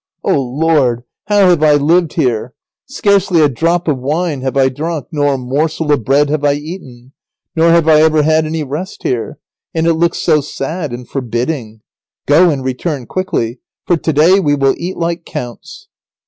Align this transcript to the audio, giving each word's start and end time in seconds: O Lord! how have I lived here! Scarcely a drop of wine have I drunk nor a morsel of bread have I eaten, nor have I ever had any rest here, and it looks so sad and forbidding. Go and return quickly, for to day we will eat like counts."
O 0.23 0.33
Lord! 0.41 1.03
how 1.27 1.49
have 1.49 1.61
I 1.61 1.75
lived 1.75 2.13
here! 2.13 2.55
Scarcely 2.87 3.39
a 3.41 3.47
drop 3.47 3.87
of 3.87 3.99
wine 3.99 4.41
have 4.41 4.57
I 4.57 4.67
drunk 4.67 5.05
nor 5.11 5.35
a 5.35 5.37
morsel 5.37 5.91
of 5.91 6.03
bread 6.05 6.27
have 6.31 6.43
I 6.43 6.53
eaten, 6.53 7.13
nor 7.55 7.69
have 7.69 7.87
I 7.87 8.01
ever 8.01 8.23
had 8.23 8.47
any 8.47 8.63
rest 8.63 9.03
here, 9.03 9.37
and 9.75 9.85
it 9.85 9.93
looks 9.93 10.17
so 10.17 10.41
sad 10.41 10.91
and 10.91 11.07
forbidding. 11.07 11.81
Go 12.25 12.49
and 12.49 12.63
return 12.65 13.05
quickly, 13.05 13.59
for 13.85 13.95
to 13.95 14.11
day 14.11 14.39
we 14.39 14.55
will 14.55 14.73
eat 14.79 14.97
like 14.97 15.23
counts." 15.23 15.87